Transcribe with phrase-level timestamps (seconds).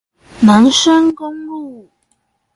[0.39, 1.87] 南深公路